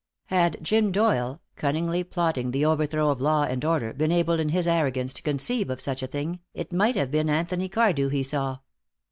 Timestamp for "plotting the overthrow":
2.03-3.11